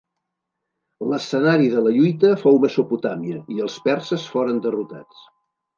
L'escenari 1.11 1.69
de 1.75 1.83
la 1.89 1.93
lluita 1.99 2.33
fou 2.45 2.59
Mesopotàmia 2.65 3.45
i 3.59 3.65
els 3.69 3.81
perses 3.91 4.29
foren 4.37 4.63
derrotats. 4.67 5.27